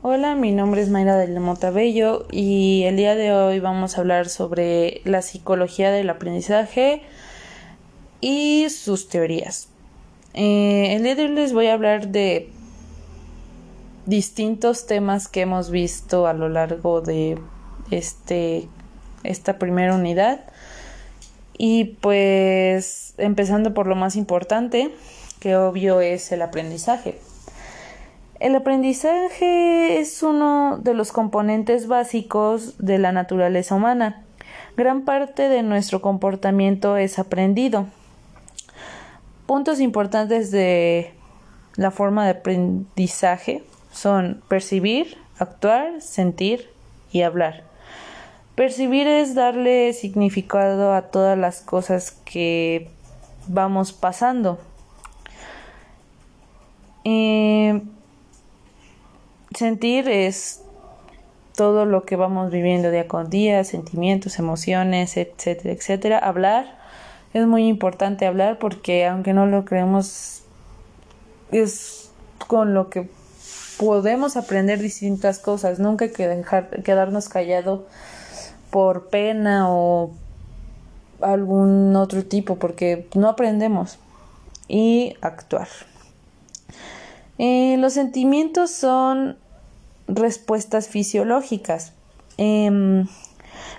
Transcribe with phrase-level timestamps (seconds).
[0.00, 4.28] Hola, mi nombre es Mayra del Motabello y el día de hoy vamos a hablar
[4.28, 7.02] sobre la psicología del aprendizaje
[8.20, 9.68] y sus teorías.
[10.32, 12.48] Eh, el día de hoy les voy a hablar de
[14.06, 17.38] distintos temas que hemos visto a lo largo de
[17.90, 18.68] este
[19.22, 20.40] esta primera unidad
[21.56, 24.90] y pues empezando por lo más importante
[25.38, 27.20] que obvio es el aprendizaje.
[28.42, 34.24] El aprendizaje es uno de los componentes básicos de la naturaleza humana.
[34.76, 37.86] Gran parte de nuestro comportamiento es aprendido.
[39.46, 41.14] Puntos importantes de
[41.76, 46.68] la forma de aprendizaje son percibir, actuar, sentir
[47.12, 47.62] y hablar.
[48.56, 52.90] Percibir es darle significado a todas las cosas que
[53.46, 54.58] vamos pasando.
[57.04, 57.80] Eh,
[59.54, 60.62] sentir es
[61.56, 66.18] todo lo que vamos viviendo día con día, sentimientos, emociones, etcétera, etcétera.
[66.18, 66.78] Hablar
[67.34, 70.42] es muy importante hablar porque aunque no lo creemos
[71.50, 72.10] es
[72.46, 73.08] con lo que
[73.78, 75.78] podemos aprender distintas cosas.
[75.78, 77.86] Nunca dejar quedarnos callado
[78.70, 80.12] por pena o
[81.20, 83.98] algún otro tipo porque no aprendemos
[84.68, 85.68] y actuar.
[87.38, 89.36] Eh, los sentimientos son
[90.08, 91.92] respuestas fisiológicas.
[92.36, 93.06] Em,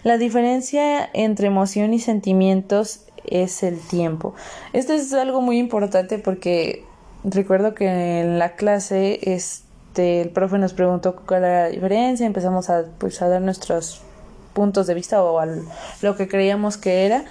[0.03, 4.35] la diferencia entre emoción y sentimientos es el tiempo.
[4.73, 6.85] Esto es algo muy importante porque
[7.23, 12.69] recuerdo que en la clase este el profe nos preguntó cuál era la diferencia, empezamos
[12.69, 14.01] a pues a dar nuestros
[14.53, 15.47] puntos de vista o a
[16.01, 17.23] lo que creíamos que era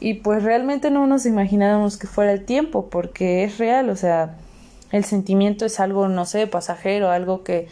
[0.00, 4.36] y pues realmente no nos imaginábamos que fuera el tiempo porque es real, o sea,
[4.90, 7.68] el sentimiento es algo no sé, pasajero, algo que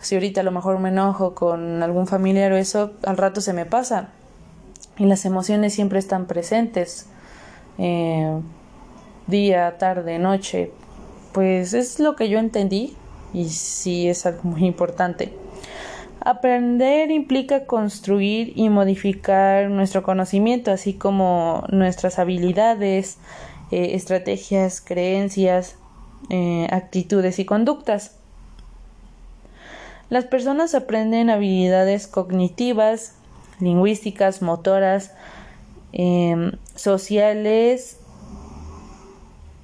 [0.00, 3.52] si ahorita a lo mejor me enojo con algún familiar o eso, al rato se
[3.52, 4.08] me pasa.
[4.96, 7.06] Y las emociones siempre están presentes.
[7.78, 8.40] Eh,
[9.26, 10.72] día, tarde, noche.
[11.32, 12.96] Pues es lo que yo entendí
[13.32, 15.32] y sí es algo muy importante.
[16.20, 23.18] Aprender implica construir y modificar nuestro conocimiento, así como nuestras habilidades,
[23.70, 25.76] eh, estrategias, creencias,
[26.28, 28.17] eh, actitudes y conductas.
[30.10, 33.14] Las personas aprenden habilidades cognitivas,
[33.60, 35.12] lingüísticas, motoras,
[35.92, 37.98] em, sociales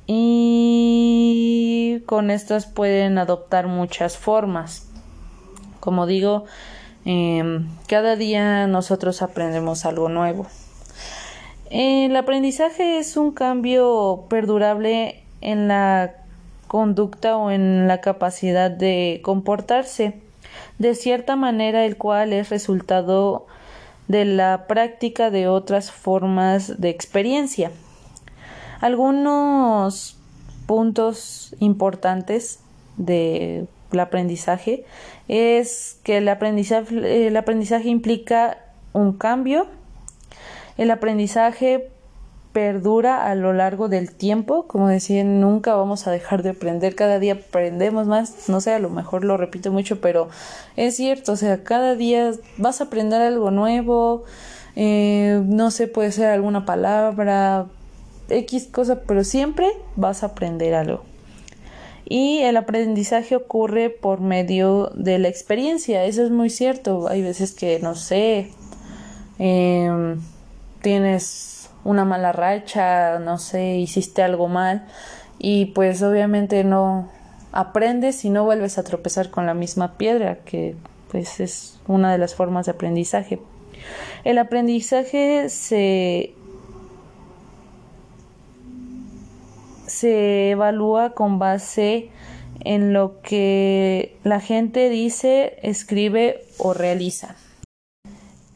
[0.06, 4.87] y con estas pueden adoptar muchas formas.
[5.81, 6.44] Como digo,
[7.06, 10.47] em, cada día nosotros aprendemos algo nuevo.
[11.71, 16.16] El aprendizaje es un cambio perdurable en la
[16.69, 20.21] conducta o en la capacidad de comportarse
[20.78, 23.47] de cierta manera el cual es resultado
[24.09, 27.70] de la práctica de otras formas de experiencia.
[28.81, 30.16] Algunos
[30.66, 32.60] puntos importantes
[32.97, 34.84] del aprendizaje
[35.28, 38.59] es que el aprendizaje, el aprendizaje implica
[38.92, 39.66] un cambio.
[40.76, 41.91] El aprendizaje
[42.54, 44.66] perdura a lo largo del tiempo.
[44.66, 48.78] Como decía, nunca vamos a dejar de aprender, cada día aprendemos más, no sé, a
[48.78, 50.28] lo mejor lo repito mucho, pero
[50.76, 54.22] es cierto, o sea, cada día vas a aprender algo nuevo,
[54.76, 57.66] eh, no sé, puede ser alguna palabra,
[58.31, 59.66] X cosa, pero siempre
[59.97, 61.03] vas a aprender algo.
[62.06, 67.09] Y el aprendizaje ocurre por medio de la experiencia, eso es muy cierto.
[67.09, 68.50] Hay veces que, no sé,
[69.38, 70.16] eh,
[70.82, 74.87] tienes una mala racha, no sé, hiciste algo mal
[75.39, 77.09] y pues obviamente no
[77.53, 80.75] aprendes y no vuelves a tropezar con la misma piedra, que
[81.11, 83.41] pues es una de las formas de aprendizaje.
[84.25, 86.34] El aprendizaje se
[89.87, 92.11] se evalúa con base
[92.61, 97.36] en lo que la gente dice, escribe o realiza.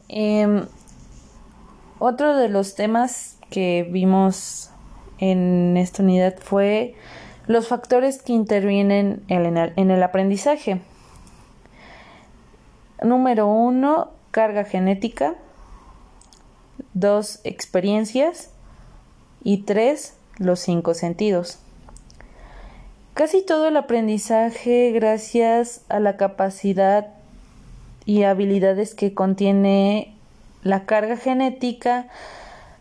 [0.07, 0.65] Em,
[1.99, 4.71] otro de los temas que vimos
[5.19, 6.95] en esta unidad fue
[7.47, 10.81] los factores que intervienen en el, aprendizaje.
[13.03, 15.35] Número uno, carga genética.
[16.93, 18.51] Dos, experiencias.
[19.43, 21.59] Y tres, los cinco sentidos.
[23.15, 27.07] Casi todo el aprendizaje gracias a la capacidad
[28.05, 30.18] y habilidades que contiene
[30.63, 32.07] la carga genética,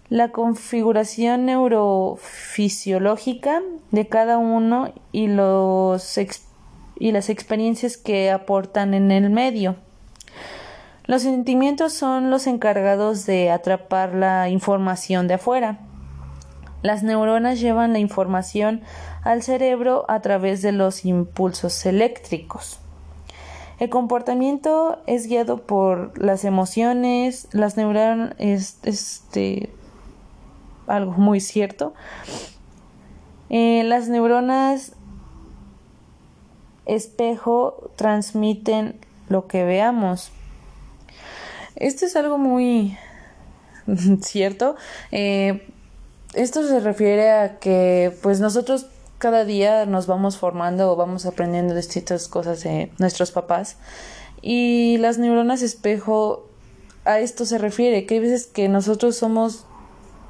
[0.09, 3.61] la configuración neurofisiológica
[3.91, 6.19] de cada uno y los
[7.01, 9.77] y las experiencias que aportan en el medio.
[11.05, 15.79] Los sentimientos son los encargados de atrapar la información de afuera.
[16.83, 18.83] Las neuronas llevan la información
[19.23, 22.81] al cerebro a través de los impulsos eléctricos.
[23.79, 29.71] El comportamiento es guiado por las emociones, las neuronas es este
[30.89, 31.95] algo muy cierto.
[33.51, 34.93] Eh, las neuronas
[36.87, 38.99] espejo transmiten
[39.29, 40.33] lo que veamos.
[41.77, 42.97] Esto es algo muy
[44.23, 44.75] cierto.
[45.13, 45.69] Eh,
[46.35, 48.87] esto se refiere a que pues nosotros
[49.19, 53.76] cada día nos vamos formando o vamos aprendiendo distintas cosas de nuestros papás.
[54.41, 56.47] Y las neuronas espejo
[57.05, 59.65] a esto se refiere, que hay veces que nosotros somos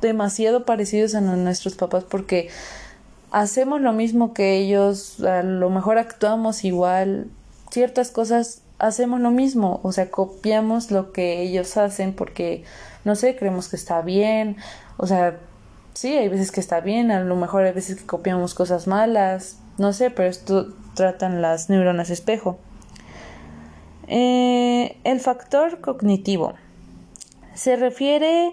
[0.00, 2.48] demasiado parecidos a nuestros papás porque
[3.30, 7.26] hacemos lo mismo que ellos, a lo mejor actuamos igual,
[7.70, 12.62] ciertas cosas hacemos lo mismo, o sea, copiamos lo que ellos hacen porque,
[13.04, 14.56] no sé, creemos que está bien,
[14.96, 15.38] o sea,
[15.98, 19.58] sí, hay veces que está bien, a lo mejor hay veces que copiamos cosas malas,
[19.78, 22.56] no sé, pero esto tratan las neuronas espejo.
[24.06, 26.54] Eh, el factor cognitivo
[27.54, 28.52] se refiere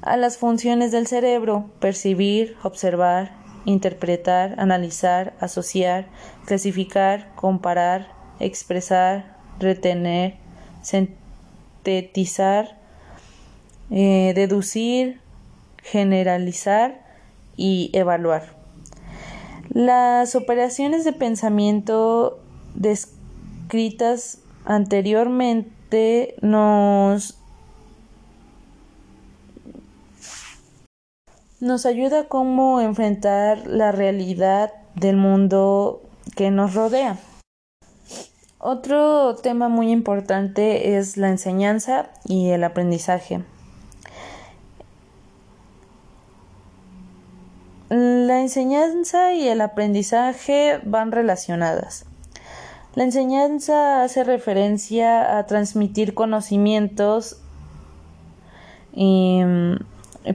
[0.00, 3.32] a las funciones del cerebro, percibir, observar,
[3.66, 6.06] interpretar, analizar, asociar,
[6.46, 8.08] clasificar, comparar,
[8.40, 10.36] expresar, retener,
[10.80, 12.78] sintetizar,
[13.90, 15.20] eh, deducir,
[15.90, 17.00] generalizar
[17.56, 18.56] y evaluar.
[19.70, 22.38] Las operaciones de pensamiento
[22.74, 27.38] descritas anteriormente nos
[31.60, 36.02] nos ayuda a cómo enfrentar la realidad del mundo
[36.36, 37.18] que nos rodea.
[38.58, 43.42] Otro tema muy importante es la enseñanza y el aprendizaje.
[47.88, 52.04] La enseñanza y el aprendizaje van relacionadas.
[52.96, 57.40] La enseñanza hace referencia a transmitir conocimientos
[58.92, 59.42] y,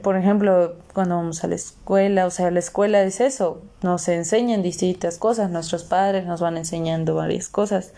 [0.02, 4.62] por ejemplo, cuando vamos a la escuela, o sea, la escuela es eso, nos enseñan
[4.62, 7.94] distintas cosas, nuestros padres nos van enseñando varias cosas.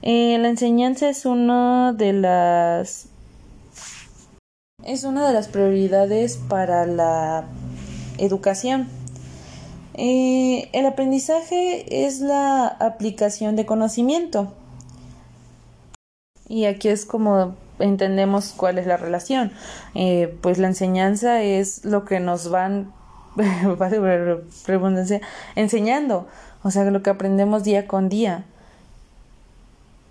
[0.00, 3.06] Eh, la enseñanza es una de las
[4.84, 7.44] es una de las prioridades para la
[8.24, 8.88] educación.
[9.94, 14.52] Eh, el aprendizaje es la aplicación de conocimiento.
[16.48, 19.52] Y aquí es como entendemos cuál es la relación.
[19.94, 22.92] Eh, pues la enseñanza es lo que nos van,
[25.56, 26.26] enseñando,
[26.62, 28.44] o sea, lo que aprendemos día con día.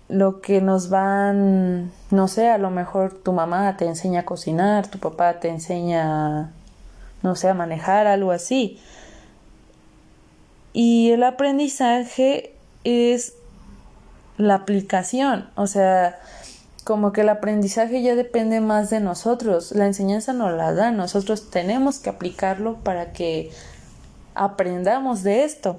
[0.08, 4.86] Lo que nos van, no sé, a lo mejor tu mamá te enseña a cocinar,
[4.88, 6.52] tu papá te enseña,
[7.22, 8.78] no sé, manejar, algo así.
[10.72, 12.54] Y el aprendizaje
[12.84, 13.34] es
[14.38, 16.18] la aplicación, o sea,
[16.84, 21.50] como que el aprendizaje ya depende más de nosotros, la enseñanza nos la da, nosotros
[21.50, 23.50] tenemos que aplicarlo para que
[24.34, 25.78] aprendamos de esto.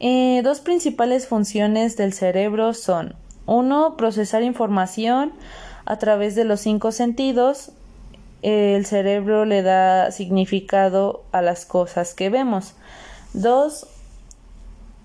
[0.00, 3.16] Eh, dos principales funciones del cerebro son
[3.46, 5.32] uno, procesar información
[5.84, 7.72] a través de los cinco sentidos.
[8.42, 12.74] El cerebro le da significado a las cosas que vemos.
[13.32, 13.86] Dos,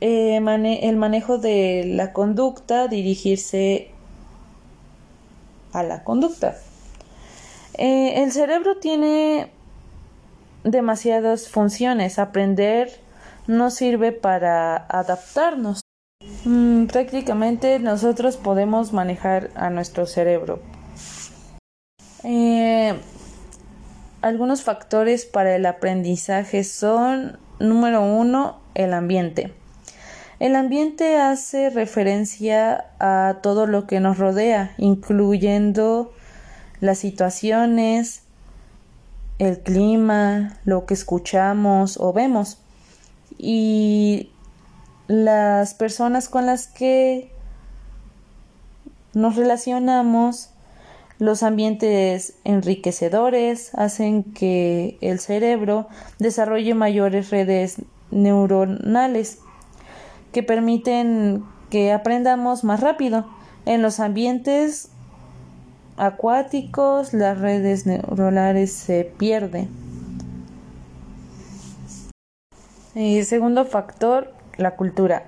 [0.02, 3.90] eh, el manejo de la conducta, dirigirse
[5.72, 6.58] a la conducta.
[7.76, 9.52] Eh, el cerebro tiene
[10.64, 12.20] demasiadas funciones.
[12.20, 12.92] Aprender
[13.48, 15.82] no sirve para adaptarnos.
[16.46, 20.60] Mm, prácticamente nosotros podemos manejar a nuestro cerebro.
[22.24, 22.94] Eh,
[24.24, 29.54] algunos factores para el aprendizaje son, número uno, el ambiente.
[30.40, 36.14] El ambiente hace referencia a todo lo que nos rodea, incluyendo
[36.80, 38.24] las situaciones,
[39.40, 42.60] el clima, lo que escuchamos o vemos
[43.38, 44.32] y
[45.08, 47.30] las personas con las que
[49.14, 50.53] nos relacionamos,
[51.24, 55.88] los ambientes enriquecedores hacen que el cerebro
[56.20, 57.78] desarrolle mayores redes
[58.12, 59.40] neuronales
[60.34, 63.26] que permiten que aprendamos más rápido.
[63.66, 64.90] En los ambientes
[65.96, 69.70] acuáticos las redes neuronales se pierden.
[72.96, 75.24] Y segundo factor, la cultura.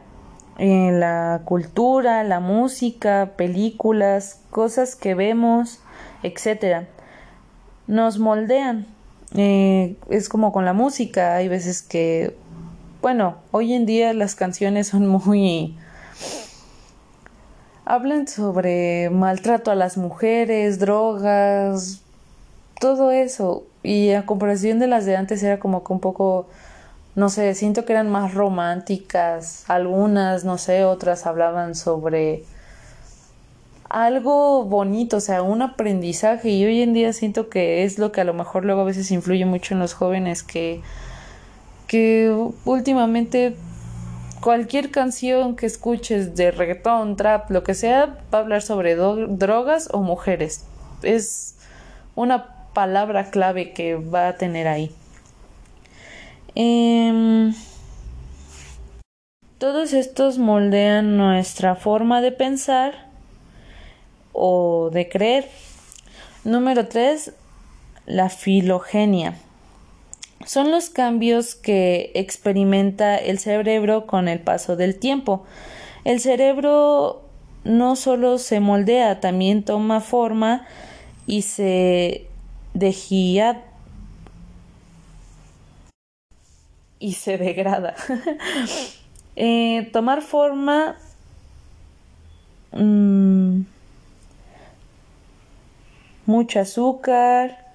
[0.58, 5.82] en la cultura, la música, películas, cosas que vemos,
[6.26, 6.88] etcétera,
[7.88, 8.88] nos moldean.
[9.36, 12.36] Eh, es como con la música, hay veces que,
[13.02, 15.76] bueno, hoy en día las canciones son muy
[17.86, 22.02] hablan sobre maltrato a las mujeres, drogas,
[22.80, 23.64] todo eso.
[23.84, 26.48] Y a comparación de las de antes era como que un poco,
[27.16, 29.64] no sé, siento que eran más románticas.
[29.70, 32.44] Algunas, no sé, otras hablaban sobre
[33.90, 36.50] algo bonito, o sea, un aprendizaje.
[36.50, 39.12] Y hoy en día siento que es lo que a lo mejor luego a veces
[39.12, 40.82] influye mucho en los jóvenes que
[41.88, 43.56] que últimamente
[44.42, 49.90] cualquier canción que escuches de reggaetón, trap, lo que sea, va a hablar sobre drogas
[49.92, 50.66] o mujeres.
[51.04, 51.56] Es
[52.16, 54.92] una palabra clave que va a tener ahí.
[56.56, 57.54] Em,
[59.58, 63.05] todos estos moldean nuestra forma de pensar
[64.36, 65.50] o de creer.
[66.44, 67.32] Número 3.
[68.06, 69.36] La filogenia
[70.46, 75.44] son los cambios que experimenta el cerebro con el paso del tiempo.
[76.04, 77.24] El cerebro
[77.64, 80.68] no solo se moldea, también toma forma
[81.26, 82.28] y se
[82.74, 83.64] dejía
[87.00, 87.96] y se degrada.
[89.38, 90.96] Eh, tomar forma
[92.72, 93.64] mm,
[96.26, 97.66] mucho azúcar,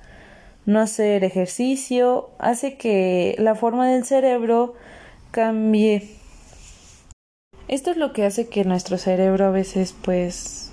[0.66, 4.75] no hacer ejercicio, hace que la forma del cerebro
[5.30, 6.16] cambie.
[7.69, 10.73] Esto es lo que hace que nuestro cerebro a veces pues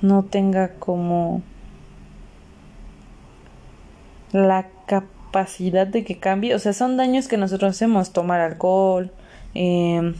[0.00, 1.42] no tenga como
[4.32, 6.54] la capacidad de que cambie.
[6.54, 8.12] O sea, son daños que nosotros hacemos.
[8.12, 9.10] Tomar alcohol,
[9.54, 10.14] em,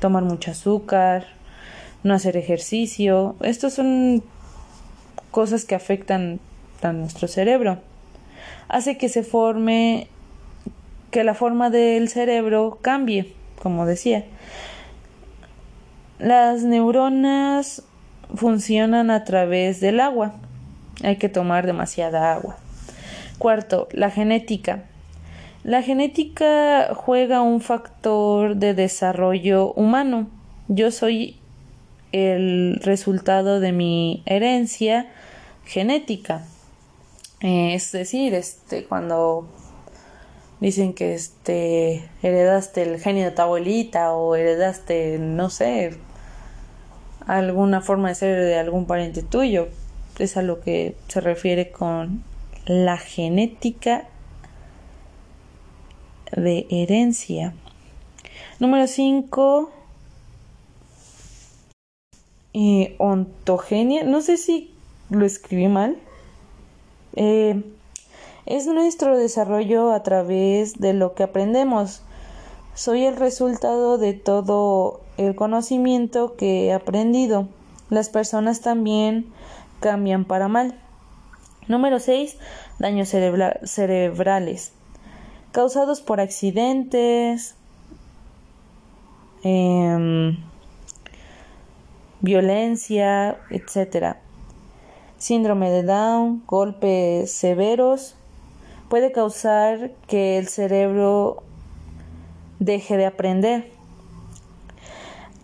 [0.00, 1.26] tomar mucho azúcar,
[2.02, 3.36] no hacer ejercicio.
[3.40, 4.22] Estos son
[5.34, 6.38] cosas que afectan
[6.80, 7.80] a nuestro cerebro
[8.68, 10.06] hace que se forme,
[11.10, 14.24] que la forma del cerebro cambie, como decía.
[16.20, 17.82] Las neuronas
[18.36, 20.34] funcionan a través del agua.
[21.02, 22.56] Hay que tomar demasiada agua.
[23.38, 24.84] Cuarto, la genética.
[25.64, 30.28] La genética juega un factor de desarrollo humano.
[30.68, 31.40] Yo soy
[32.12, 35.08] el resultado de mi herencia
[35.66, 36.46] genética.
[37.40, 39.46] Eh, es decir, este, cuando
[40.60, 45.98] dicen que este heredaste el genio de tu abuelita o heredaste, no sé,
[47.26, 49.68] alguna forma de ser de algún pariente tuyo.
[50.18, 52.22] Es a lo que se refiere con
[52.66, 54.08] la genética
[56.32, 57.54] de herencia.
[58.60, 59.70] Número 5.
[62.54, 64.04] Eh, ontogenia.
[64.04, 64.73] No sé si
[65.14, 65.96] lo escribí mal.
[67.16, 67.62] Eh,
[68.46, 72.02] es nuestro desarrollo a través de lo que aprendemos.
[72.74, 77.48] Soy el resultado de todo el conocimiento que he aprendido.
[77.88, 79.32] Las personas también
[79.80, 80.78] cambian para mal.
[81.68, 82.36] Número 6.
[82.78, 84.72] Daños cerebrales.
[85.52, 87.54] Causados por accidentes,
[89.42, 90.36] em,
[92.20, 94.23] violencia, etc
[95.24, 98.14] síndrome de Down, golpes severos,
[98.90, 101.42] puede causar que el cerebro
[102.58, 103.72] deje de aprender.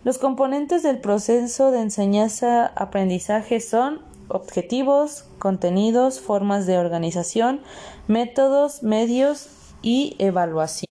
[0.04, 7.62] Los componentes del proceso de enseñanza-aprendizaje son objetivos, contenidos, formas de organización,
[8.06, 9.48] métodos, medios
[9.80, 10.88] y evaluación.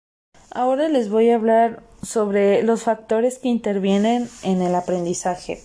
[0.49, 5.61] Ahora les voy a hablar sobre los factores que intervienen en el aprendizaje.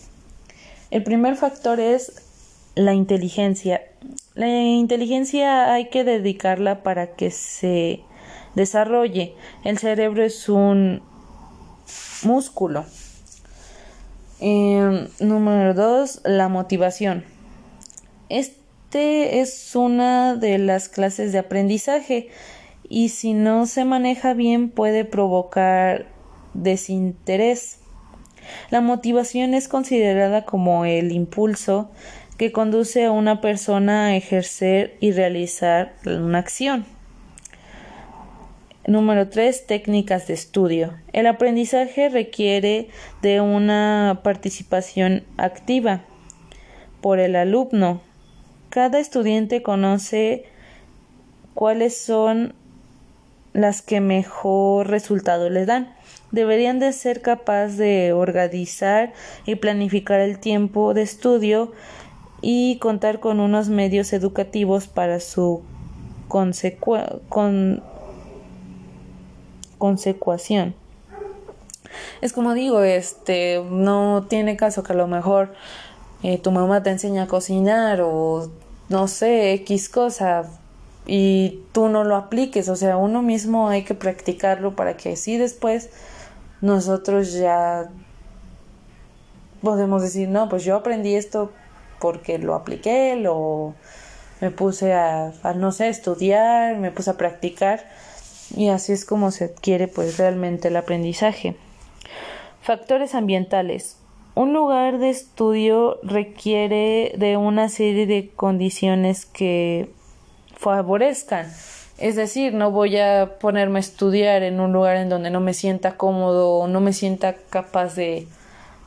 [0.90, 2.20] El primer factor es
[2.74, 3.82] la inteligencia.
[4.34, 8.00] La inteligencia hay que dedicarla para que se
[8.54, 9.34] desarrolle.
[9.64, 11.02] El cerebro es un
[12.22, 12.84] músculo.
[14.40, 17.24] Em, número dos, la motivación.
[18.28, 22.28] Este es una de las clases de aprendizaje
[22.88, 26.06] y si no se maneja bien puede provocar
[26.54, 27.78] desinterés.
[28.70, 31.90] La motivación es considerada como el impulso
[32.36, 36.84] que conduce a una persona a ejercer y realizar una acción.
[38.86, 39.66] Número 3.
[39.66, 40.92] Técnicas de estudio.
[41.12, 42.88] El aprendizaje requiere
[43.22, 46.02] de una participación activa
[47.00, 48.02] por el alumno.
[48.68, 50.44] Cada estudiante conoce
[51.54, 52.54] cuáles son
[53.54, 55.94] las que mejor resultado le dan.
[56.32, 59.12] deberían de ser capaces de organizar
[59.46, 61.72] y planificar el tiempo de estudio
[62.40, 65.62] y contar con unos medios educativos para su
[69.78, 70.74] consecución.
[72.20, 75.54] Es como digo, este, no tiene caso que a lo mejor
[76.22, 78.50] eh, tu mamá te enseña a cocinar o
[78.88, 80.44] no sé, X cosa
[81.06, 85.36] y tú no lo apliques, o sea, uno mismo hay que practicarlo para que así
[85.36, 85.90] después
[86.60, 87.90] nosotros ya
[89.62, 91.52] podemos decir, no, pues yo aprendí esto
[92.00, 93.74] porque lo apliqué, lo
[94.40, 97.88] me puse a, a, no sé, estudiar, me puse a practicar
[98.56, 101.56] y así es como se adquiere pues realmente el aprendizaje.
[102.60, 103.98] Factores ambientales.
[104.34, 109.90] Un lugar de estudio requiere de una serie de condiciones que
[110.56, 111.46] favorezcan.
[111.98, 115.54] Es decir, no voy a ponerme a estudiar en un lugar en donde no me
[115.54, 118.26] sienta cómodo o no me sienta capaz de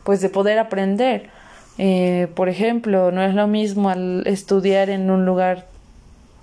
[0.04, 1.30] pues de poder aprender.
[1.78, 5.68] Eh, por ejemplo, no es lo mismo al estudiar en un lugar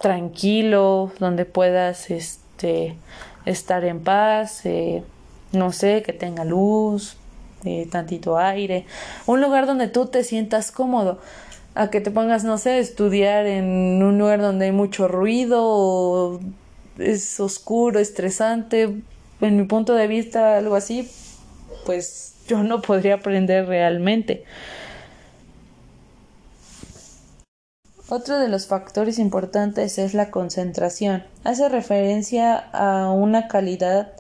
[0.01, 2.97] tranquilo, donde puedas este,
[3.47, 5.03] estar en paz, eh,
[5.53, 7.17] no sé, que tenga luz,
[7.65, 8.87] eh, tantito aire,
[9.27, 11.19] un lugar donde tú te sientas cómodo,
[11.75, 16.41] a que te pongas, no sé, estudiar en un lugar donde hay mucho ruido,
[16.99, 19.03] es oscuro, estresante,
[19.41, 21.11] en mi punto de vista, algo así,
[21.87, 24.45] pues yo no podría aprender realmente.
[28.09, 31.25] Otro de los factores importantes es la concentración.
[31.43, 34.13] Hace referencia a una calidad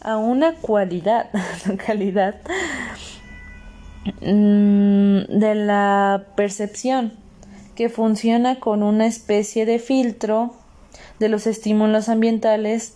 [0.00, 1.28] a una cualidad,
[1.86, 2.36] calidad
[4.20, 7.14] mm, de la percepción
[7.74, 10.54] que funciona con una especie de filtro
[11.18, 12.94] de los estímulos ambientales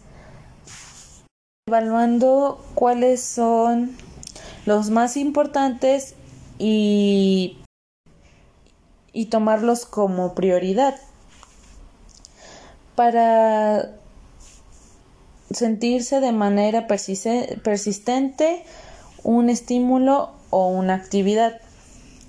[1.69, 3.97] evaluando cuáles son
[4.67, 6.15] los más importantes
[6.59, 7.59] y
[9.13, 10.97] y tomarlos como prioridad
[12.95, 13.91] para
[15.51, 18.65] sentirse de manera persistente
[19.23, 21.61] un estímulo o una actividad.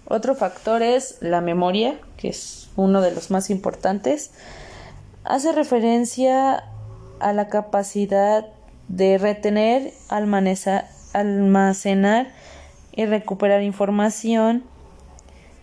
[0.08, 4.32] Otro factor es la memoria, que es uno de los más importantes.
[5.24, 6.64] Hace referencia
[7.20, 8.46] a la capacidad
[8.90, 9.94] de retener,
[11.14, 12.28] almacenar
[12.92, 14.64] y recuperar información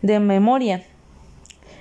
[0.02, 0.82] de memoria.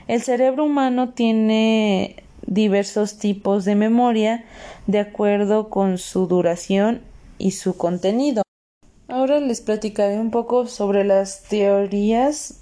[0.09, 2.15] El cerebro humano tiene
[2.47, 4.43] diversos tipos de memoria
[4.87, 7.03] de acuerdo con su duración
[7.37, 8.41] y su contenido.
[9.07, 12.55] Ahora les platicaré un poco sobre las teorías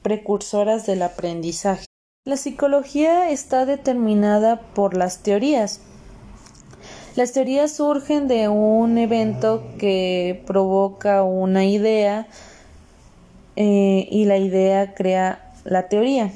[0.00, 1.84] precursoras del aprendizaje.
[2.24, 5.82] La psicología está determinada por las teorías.
[7.16, 12.28] Las teorías surgen de un evento que provoca una idea
[13.56, 16.32] eh, y la idea crea la teoría.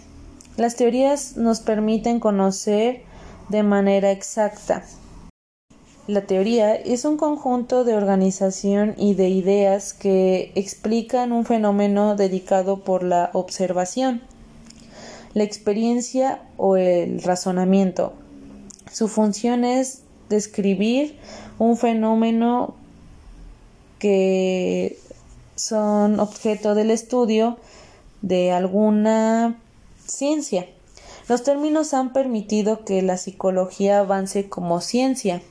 [0.57, 3.03] Las teorías nos permiten conocer
[3.49, 4.85] de manera exacta.
[6.07, 12.81] La teoría es un conjunto de organización y de ideas que explican un fenómeno dedicado
[12.81, 14.21] por la observación,
[15.33, 18.13] la experiencia o el razonamiento.
[18.93, 21.19] Su función es describir
[21.59, 22.75] un fenómeno
[23.99, 24.99] que
[25.55, 27.57] son objeto del estudio
[28.21, 29.57] de alguna
[30.07, 30.67] ciencia.
[31.29, 35.43] Los términos han permitido que la psicología avance como ciencia.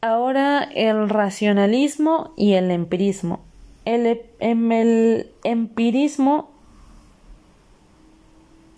[0.00, 3.40] Ahora el racionalismo y el empirismo.
[3.84, 6.50] El, em, el empirismo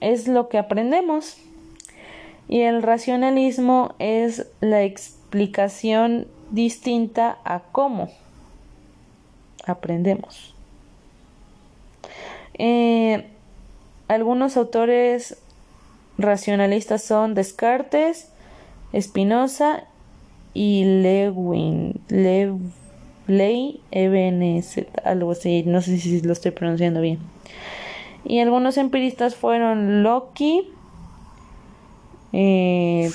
[0.01, 1.37] es lo que aprendemos
[2.49, 8.09] y el racionalismo es la explicación distinta a cómo
[9.67, 10.55] aprendemos.
[12.55, 13.27] Eh,
[14.09, 15.39] algunos autores
[16.19, 18.31] racionalistas son Descartes,
[18.99, 19.85] Spinoza
[20.53, 22.01] y Lewin,
[25.05, 27.21] algo así, no sé si lo estoy pronunciando bien.
[28.25, 30.65] Y algunos empiristas fueron Locke,
[32.33, 33.11] eh,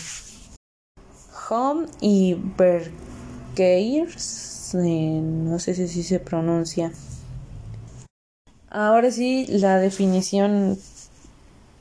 [1.49, 4.25] Home y Bergeirs,
[4.75, 6.91] eh, no sé si se pronuncia.
[8.77, 10.77] Ahora sí, la definición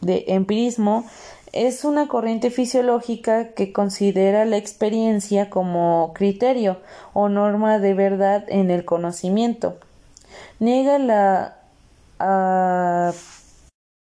[0.00, 1.04] de empirismo
[1.50, 6.78] es una corriente fisiológica que considera la experiencia como criterio
[7.12, 9.76] o norma de verdad en el conocimiento.
[10.60, 11.56] Niega la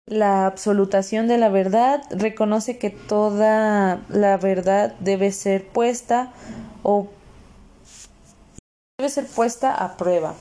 [0.06, 6.30] la absolutación de la verdad reconoce que toda la verdad debe ser puesta
[6.82, 7.08] o
[8.98, 10.34] debe ser puesta a prueba.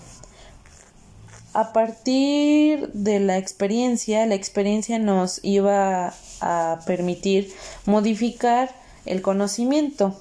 [1.53, 7.51] A partir de la experiencia, la experiencia nos iba a permitir
[7.85, 8.69] modificar
[9.05, 10.15] el conocimiento.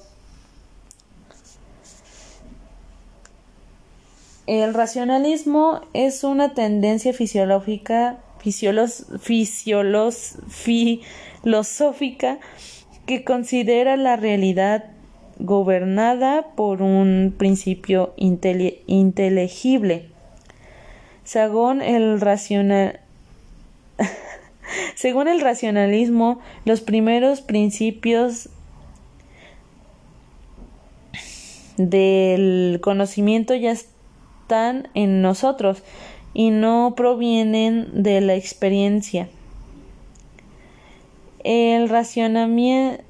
[4.45, 8.19] El racionalismo es una tendencia fisiológica
[10.49, 12.39] filosófica
[13.05, 14.91] que considera la realidad
[15.39, 20.10] gobernada por un principio inteligible.
[21.31, 22.19] Según el,
[24.95, 28.49] Según el racionalismo, los primeros principios
[31.77, 35.83] del conocimiento ya están en nosotros
[36.33, 39.29] y no provienen de la experiencia.
[41.45, 43.05] El racionamiento,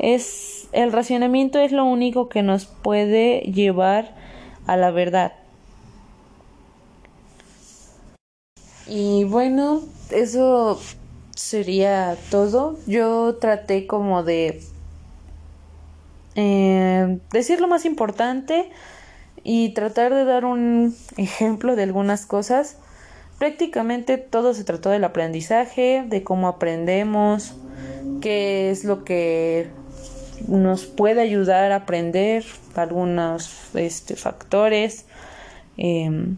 [0.00, 4.23] es el racionamiento es lo único que nos puede llevar
[4.66, 5.32] a la verdad.
[8.86, 10.80] Y bueno, eso
[11.34, 12.78] sería todo.
[12.86, 14.62] Yo traté como de
[16.34, 18.70] eh, decir lo más importante
[19.42, 22.78] y tratar de dar un ejemplo de algunas cosas.
[23.38, 27.54] Prácticamente todo se trató del aprendizaje, de cómo aprendemos,
[28.20, 29.68] qué es lo que
[30.48, 32.44] nos puede ayudar a aprender,
[32.74, 35.06] algunos este, factores
[35.76, 36.36] em,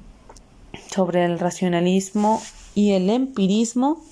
[0.95, 2.43] sobre el racionalismo
[2.75, 4.05] y el empirismo.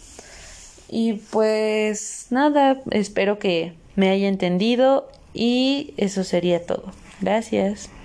[0.89, 6.93] Y pues nada, espero que me haya entendido y eso sería todo.
[7.21, 7.89] Gracias.